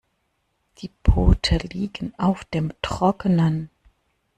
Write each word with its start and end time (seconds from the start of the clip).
Die 0.79 0.89
Boote 1.03 1.57
liegen 1.59 2.11
auf 2.17 2.43
dem 2.43 2.73
Trockenen. 2.81 3.69